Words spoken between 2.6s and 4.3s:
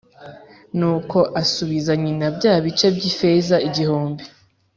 bice by’ ifeza igihumbi